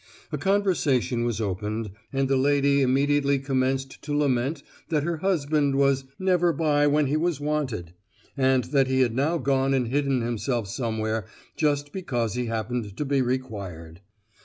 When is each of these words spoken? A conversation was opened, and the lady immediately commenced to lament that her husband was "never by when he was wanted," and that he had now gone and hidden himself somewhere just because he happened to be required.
A 0.31 0.37
conversation 0.39 1.25
was 1.25 1.39
opened, 1.39 1.91
and 2.11 2.27
the 2.27 2.35
lady 2.35 2.81
immediately 2.81 3.37
commenced 3.37 4.01
to 4.01 4.17
lament 4.17 4.63
that 4.89 5.03
her 5.03 5.17
husband 5.17 5.75
was 5.75 6.05
"never 6.17 6.51
by 6.51 6.87
when 6.87 7.05
he 7.05 7.15
was 7.17 7.39
wanted," 7.39 7.93
and 8.35 8.63
that 8.73 8.87
he 8.87 9.01
had 9.01 9.13
now 9.13 9.37
gone 9.37 9.75
and 9.75 9.89
hidden 9.89 10.21
himself 10.21 10.67
somewhere 10.67 11.27
just 11.55 11.93
because 11.93 12.33
he 12.33 12.47
happened 12.47 12.97
to 12.97 13.05
be 13.05 13.21
required. 13.21 14.01